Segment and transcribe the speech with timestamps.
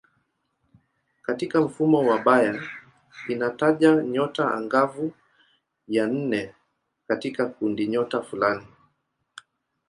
[1.21, 2.61] Katika mfumo wa Bayer
[3.27, 5.13] inataja nyota angavu
[5.87, 6.55] ya nne
[7.07, 8.65] katika kundinyota fulani.